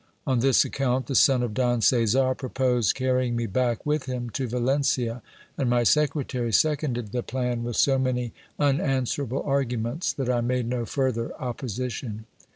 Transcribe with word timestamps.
On 0.25 0.39
this 0.39 0.65
account 0.65 1.05
the 1.05 1.13
son 1.13 1.43
of 1.43 1.53
Don 1.53 1.79
Carear 1.79 2.33
proposed 2.33 2.95
carry 2.95 3.27
ing 3.27 3.35
me 3.35 3.45
back 3.45 3.85
with 3.85 4.05
him 4.07 4.31
to 4.31 4.47
Valencia; 4.47 5.21
and 5.59 5.69
my 5.69 5.83
secretary 5.83 6.51
seconded 6.51 7.11
the 7.11 7.21
plan 7.21 7.63
with 7.63 7.75
so 7.75 7.99
many 7.99 8.33
unanswerable 8.57 9.43
arguments, 9.43 10.11
that 10.13 10.27
I 10.27 10.41
made 10.41 10.67
no 10.67 10.87
further 10.87 11.35
opposition. 11.39 12.25